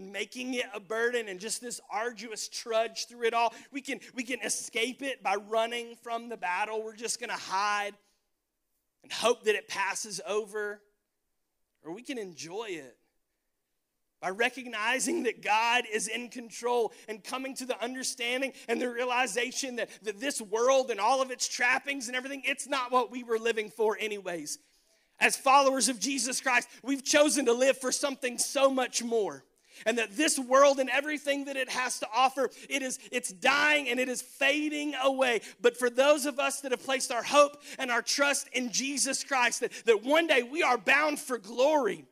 [0.00, 3.52] and making it a burden and just this arduous trudge through it all.
[3.70, 6.82] We can, we can escape it by running from the battle.
[6.82, 7.92] We're just going to hide
[9.02, 10.80] and hope that it passes over.
[11.84, 12.96] Or we can enjoy it
[14.22, 19.76] by recognizing that God is in control and coming to the understanding and the realization
[19.76, 23.22] that, that this world and all of its trappings and everything, it's not what we
[23.22, 24.58] were living for, anyways.
[25.20, 29.44] As followers of Jesus Christ, we've chosen to live for something so much more
[29.86, 33.88] and that this world and everything that it has to offer it is it's dying
[33.88, 37.62] and it is fading away but for those of us that have placed our hope
[37.78, 42.04] and our trust in jesus christ that, that one day we are bound for glory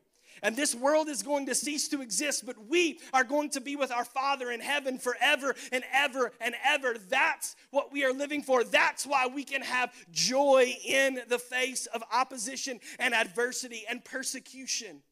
[0.42, 3.76] and this world is going to cease to exist, but we are going to be
[3.76, 6.96] with our Father in heaven forever and ever and ever.
[7.08, 8.64] That's what we are living for.
[8.64, 15.02] That's why we can have joy in the face of opposition and adversity and persecution.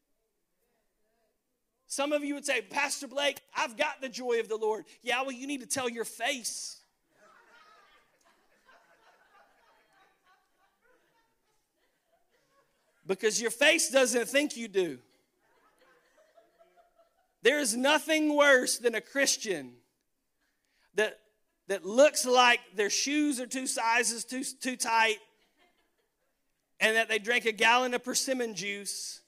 [1.87, 4.85] Some of you would say, Pastor Blake, I've got the joy of the Lord.
[5.03, 6.81] Yeah, well, you need to tell your face.
[13.07, 14.99] Because your face doesn't think you do.
[17.43, 19.75] There is nothing worse than a Christian
[20.97, 21.21] that,
[21.69, 25.19] that looks like their shoes are two sizes too, too tight
[26.81, 29.21] and that they drank a gallon of persimmon juice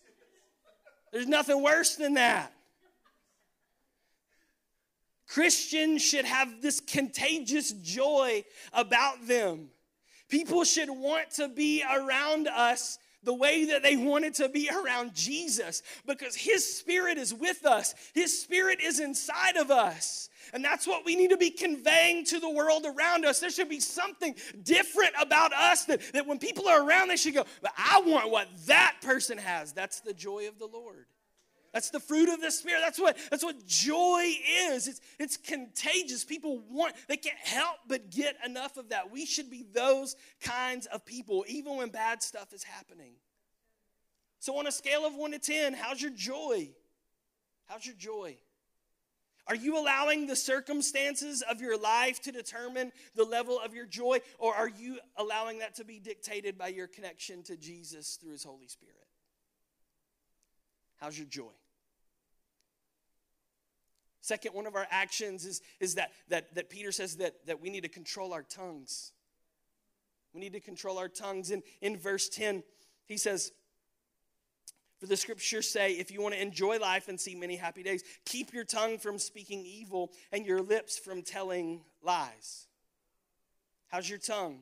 [1.12, 2.52] there's nothing worse than that.
[5.26, 9.68] Christians should have this contagious joy about them.
[10.28, 15.14] People should want to be around us the way that they wanted to be around
[15.14, 20.28] Jesus because His Spirit is with us, His Spirit is inside of us.
[20.52, 23.40] And that's what we need to be conveying to the world around us.
[23.40, 27.34] There should be something different about us that, that when people are around, they should
[27.34, 27.44] go,
[27.76, 29.72] I want what that person has.
[29.72, 31.07] That's the joy of the Lord.
[31.78, 32.80] That's the fruit of the Spirit.
[32.82, 34.88] That's what, that's what joy is.
[34.88, 36.24] It's, it's contagious.
[36.24, 39.12] People want, they can't help but get enough of that.
[39.12, 43.12] We should be those kinds of people, even when bad stuff is happening.
[44.40, 46.70] So, on a scale of one to 10, how's your joy?
[47.66, 48.38] How's your joy?
[49.46, 54.18] Are you allowing the circumstances of your life to determine the level of your joy,
[54.40, 58.42] or are you allowing that to be dictated by your connection to Jesus through His
[58.42, 58.96] Holy Spirit?
[60.96, 61.52] How's your joy?
[64.20, 67.70] Second, one of our actions is, is that, that, that Peter says that, that we
[67.70, 69.12] need to control our tongues.
[70.34, 71.50] We need to control our tongues.
[71.50, 72.62] In, in verse 10,
[73.06, 73.52] he says,
[75.00, 78.02] For the scriptures say, if you want to enjoy life and see many happy days,
[78.24, 82.66] keep your tongue from speaking evil and your lips from telling lies.
[83.88, 84.60] How's your tongue?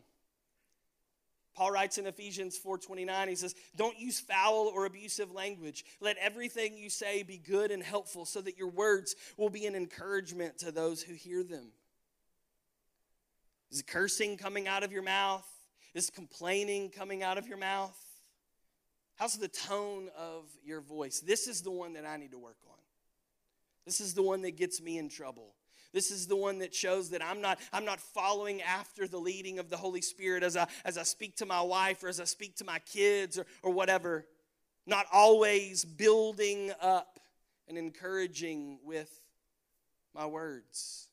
[1.57, 5.87] Paul writes in Ephesians 4:29 he says, "Don't use foul or abusive language.
[6.01, 9.75] Let everything you say be good and helpful so that your words will be an
[9.75, 11.73] encouragement to those who hear them."
[13.71, 15.47] Is cursing coming out of your mouth?
[15.95, 17.99] Is complaining coming out of your mouth?
[19.15, 21.21] How's the tone of your voice?
[21.21, 22.79] This is the one that I need to work on.
[23.87, 25.57] This is the one that gets me in trouble.
[25.93, 29.59] This is the one that shows that I'm not, I'm not following after the leading
[29.59, 32.25] of the Holy Spirit as I, as I speak to my wife or as I
[32.25, 34.27] speak to my kids or, or whatever.
[34.87, 37.19] Not always building up
[37.69, 39.21] and encouraging with
[40.15, 41.09] my words.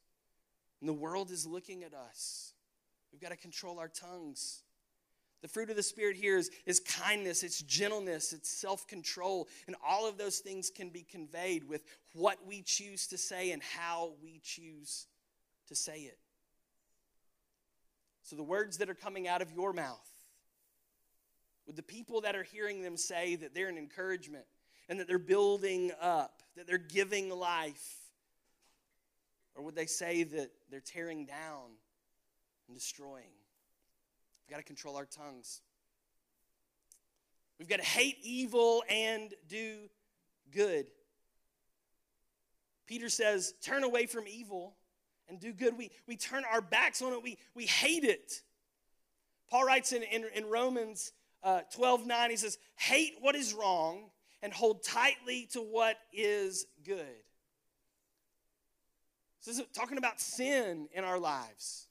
[0.79, 2.53] And the world is looking at us.
[3.11, 4.62] We've got to control our tongues.
[5.43, 9.49] The fruit of the Spirit here is, is kindness, it's gentleness, it's self control.
[9.67, 11.83] And all of those things can be conveyed with
[12.13, 15.05] what we choose to say and how we choose
[15.67, 16.17] to say it.
[18.21, 20.09] So, the words that are coming out of your mouth,
[21.67, 24.45] would the people that are hearing them say that they're an encouragement
[24.87, 27.97] and that they're building up, that they're giving life?
[29.55, 31.71] Or would they say that they're tearing down
[32.69, 33.42] and destroying?
[34.43, 35.61] We've got to control our tongues.
[37.59, 39.89] We've got to hate evil and do
[40.51, 40.87] good.
[42.85, 44.75] Peter says, turn away from evil
[45.29, 45.77] and do good.
[45.77, 48.41] We, we turn our backs on it, we, we hate it.
[49.49, 51.13] Paul writes in, in, in Romans
[51.43, 54.09] uh, 12 9, he says, hate what is wrong
[54.41, 57.23] and hold tightly to what is good.
[59.45, 61.87] This is talking about sin in our lives.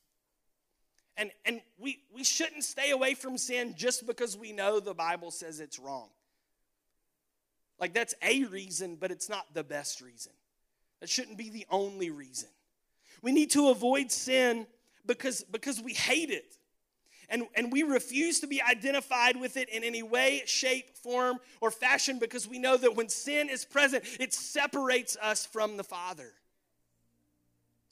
[1.16, 5.30] And, and we, we shouldn't stay away from sin just because we know the Bible
[5.30, 6.08] says it's wrong.
[7.78, 10.32] Like, that's a reason, but it's not the best reason.
[11.00, 12.48] That shouldn't be the only reason.
[13.22, 14.66] We need to avoid sin
[15.04, 16.56] because, because we hate it.
[17.28, 21.70] And, and we refuse to be identified with it in any way, shape, form, or
[21.70, 26.32] fashion because we know that when sin is present, it separates us from the Father.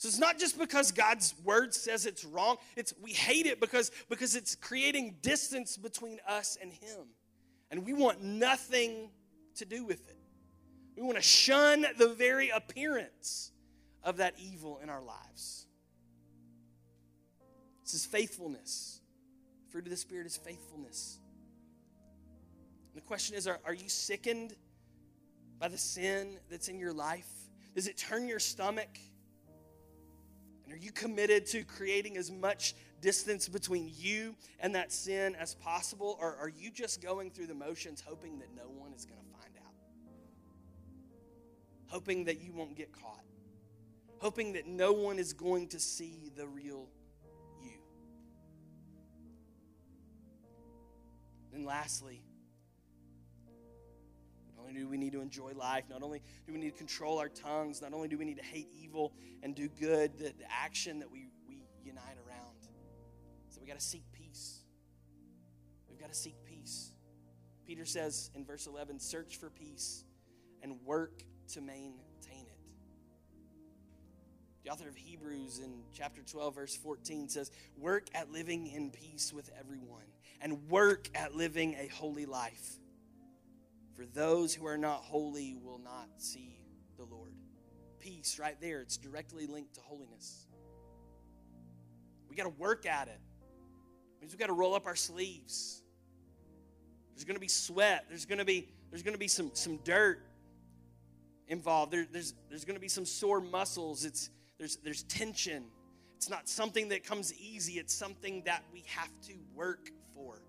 [0.01, 2.57] So it's not just because God's word says it's wrong.
[2.75, 7.01] It's we hate it because because it's creating distance between us and him.
[7.71, 9.11] And we want nothing
[9.57, 10.17] to do with it.
[10.97, 13.53] We want to shun the very appearance
[14.03, 15.67] of that evil in our lives.
[17.85, 19.03] This is faithfulness.
[19.69, 21.19] Fruit of the Spirit is faithfulness.
[22.95, 24.57] And the question is are, are you sickened
[25.59, 27.29] by the sin that's in your life?
[27.75, 28.89] Does it turn your stomach?
[30.71, 35.57] And are you committed to creating as much distance between you and that sin as
[35.57, 36.17] possible?
[36.21, 39.27] Or are you just going through the motions hoping that no one is going to
[39.33, 39.73] find out?
[41.87, 43.25] Hoping that you won't get caught?
[44.19, 46.87] Hoping that no one is going to see the real
[47.61, 47.81] you?
[51.53, 52.23] And lastly,
[54.61, 57.29] only do we need to enjoy life, not only do we need to control our
[57.29, 60.99] tongues, not only do we need to hate evil and do good, the, the action
[60.99, 62.57] that we, we unite around.
[63.49, 64.61] So we got to seek peace.
[65.89, 66.93] We've got to seek peace.
[67.67, 70.05] Peter says in verse 11, search for peace
[70.63, 72.59] and work to maintain it.
[74.65, 79.33] The author of Hebrews in chapter 12, verse 14 says, Work at living in peace
[79.33, 80.05] with everyone
[80.41, 82.80] and work at living a holy life
[84.01, 86.57] for those who are not holy will not see
[86.97, 87.35] the Lord.
[87.99, 90.47] Peace, right there, it's directly linked to holiness.
[92.27, 93.21] We got to work at it.
[93.21, 95.83] it means we got to roll up our sleeves.
[97.15, 98.07] There's going to be sweat.
[98.09, 100.23] There's going to be there's going to be some some dirt
[101.49, 101.93] involved.
[101.93, 104.07] There, there's there's going to be some sore muscles.
[104.07, 105.65] It's there's there's tension.
[106.17, 107.75] It's not something that comes easy.
[107.75, 110.41] It's something that we have to work for.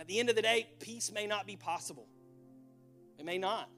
[0.00, 2.08] At the end of the day, peace may not be possible.
[3.18, 3.68] It may not.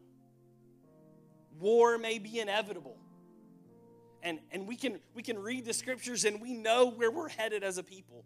[1.58, 2.96] War may be inevitable.
[4.22, 7.64] And, and we, can, we can read the scriptures and we know where we're headed
[7.64, 8.24] as a people.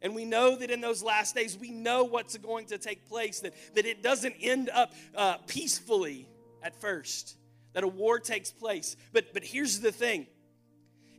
[0.00, 3.40] And we know that in those last days, we know what's going to take place,
[3.40, 6.26] that, that it doesn't end up uh, peacefully
[6.62, 7.36] at first,
[7.74, 8.96] that a war takes place.
[9.12, 10.26] But, but here's the thing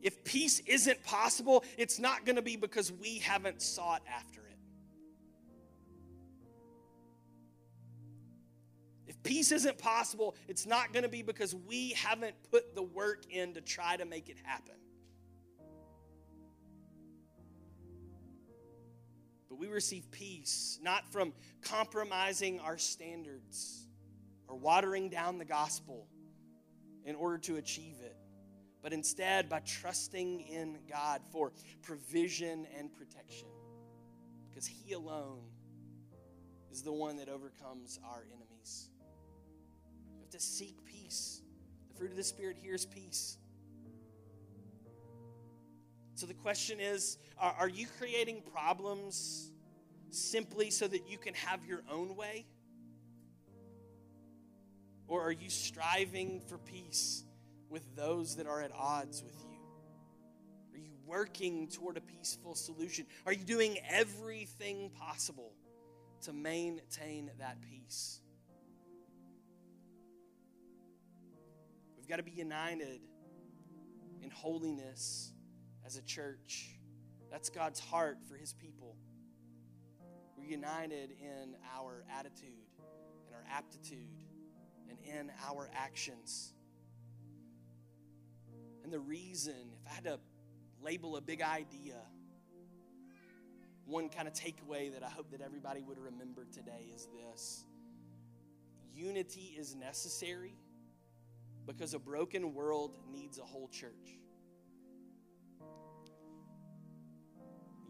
[0.01, 4.50] if peace isn't possible, it's not going to be because we haven't sought after it.
[9.23, 13.53] Peace isn't possible, it's not going to be because we haven't put the work in
[13.53, 14.75] to try to make it happen.
[19.49, 23.87] But we receive peace not from compromising our standards
[24.47, 26.07] or watering down the gospel
[27.03, 28.15] in order to achieve it,
[28.81, 31.51] but instead by trusting in God for
[31.81, 33.47] provision and protection.
[34.49, 35.41] Because He alone
[36.71, 38.90] is the one that overcomes our enemies.
[40.31, 41.41] To seek peace.
[41.89, 43.37] The fruit of the Spirit here is peace.
[46.15, 49.51] So the question is are, are you creating problems
[50.11, 52.45] simply so that you can have your own way?
[55.07, 57.25] Or are you striving for peace
[57.69, 59.59] with those that are at odds with you?
[60.73, 63.05] Are you working toward a peaceful solution?
[63.25, 65.51] Are you doing everything possible
[66.21, 68.21] to maintain that peace?
[72.11, 72.99] Got to be united
[74.21, 75.31] in holiness
[75.85, 76.77] as a church.
[77.31, 78.97] That's God's heart for his people.
[80.35, 82.67] We're united in our attitude,
[83.29, 84.09] in our aptitude,
[84.89, 86.51] and in our actions.
[88.83, 90.19] And the reason, if I had to
[90.83, 91.95] label a big idea,
[93.85, 97.63] one kind of takeaway that I hope that everybody would remember today is this
[98.93, 100.55] unity is necessary
[101.65, 104.19] because a broken world needs a whole church.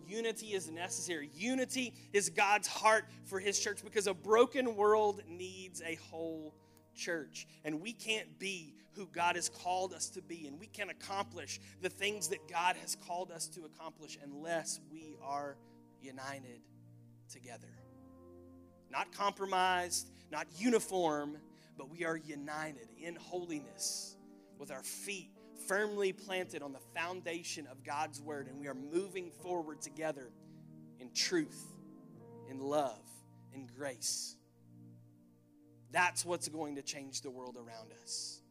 [0.07, 1.29] Unity is necessary.
[1.33, 6.53] Unity is God's heart for His church because a broken world needs a whole
[6.95, 7.47] church.
[7.63, 11.61] And we can't be who God has called us to be, and we can't accomplish
[11.81, 15.55] the things that God has called us to accomplish unless we are
[16.01, 16.59] united
[17.31, 17.69] together.
[18.89, 21.37] Not compromised, not uniform,
[21.81, 24.15] but we are united in holiness
[24.59, 25.31] with our feet
[25.67, 30.31] firmly planted on the foundation of God's word, and we are moving forward together
[30.99, 31.73] in truth,
[32.51, 33.01] in love,
[33.51, 34.35] in grace.
[35.89, 38.41] That's what's going to change the world around us.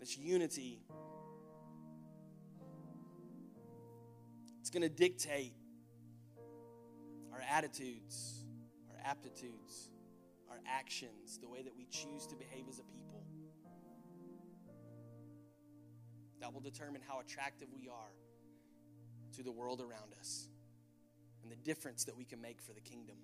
[0.00, 0.80] This unity,
[4.58, 5.54] it's going to dictate
[7.32, 8.43] our attitudes,
[9.04, 9.90] aptitudes,
[10.50, 13.22] our actions, the way that we choose to behave as a people.
[16.40, 18.12] That will determine how attractive we are
[19.36, 20.48] to the world around us
[21.42, 23.16] and the difference that we can make for the kingdom.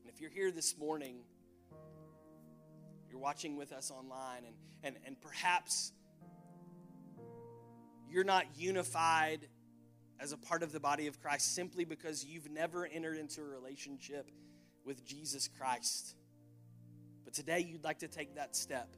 [0.00, 1.20] And if you're here this morning,
[3.10, 5.92] you're watching with us online, and, and, and perhaps
[8.10, 9.40] you're not unified
[10.20, 13.44] as a part of the body of Christ simply because you've never entered into a
[13.44, 14.30] relationship
[14.84, 16.16] with Jesus Christ.
[17.24, 18.88] But today you'd like to take that step.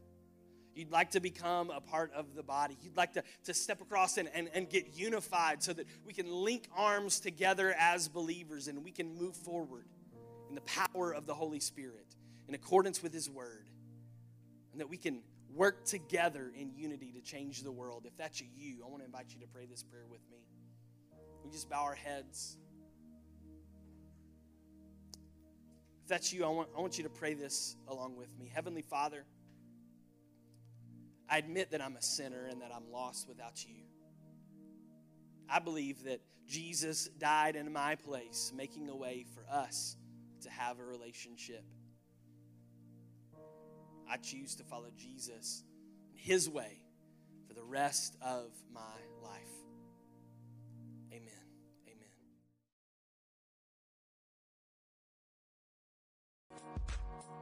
[0.75, 2.79] You'd like to become a part of the body.
[2.81, 6.31] You'd like to, to step across and, and, and get unified so that we can
[6.31, 9.87] link arms together as believers and we can move forward
[10.49, 12.07] in the power of the Holy Spirit
[12.49, 13.69] in accordance with His Word.
[14.73, 15.23] And that we can
[15.55, 18.05] work together in unity to change the world.
[18.07, 20.39] If that's you, I want to invite you to pray this prayer with me.
[21.51, 22.57] We just bow our heads.
[26.05, 28.49] If that's you, I want, I want you to pray this along with me.
[28.55, 29.25] Heavenly Father,
[31.29, 33.83] I admit that I'm a sinner and that I'm lost without you.
[35.49, 39.97] I believe that Jesus died in my place, making a way for us
[40.43, 41.65] to have a relationship.
[44.09, 45.65] I choose to follow Jesus
[46.13, 46.79] in his way
[47.49, 48.81] for the rest of my
[49.21, 49.50] life.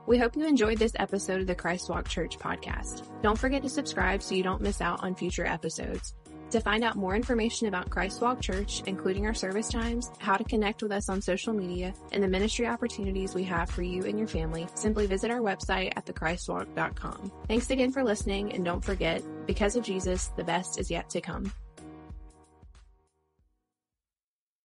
[0.08, 3.06] We hope you enjoyed this episode of the Christ Walk Church podcast.
[3.20, 6.14] Don't forget to subscribe so you don't miss out on future episodes.
[6.52, 10.44] To find out more information about Christ Walk Church, including our service times, how to
[10.44, 14.18] connect with us on social media, and the ministry opportunities we have for you and
[14.18, 17.30] your family, simply visit our website at thechristwalk.com.
[17.46, 21.20] Thanks again for listening, and don't forget, because of Jesus, the best is yet to
[21.20, 21.52] come.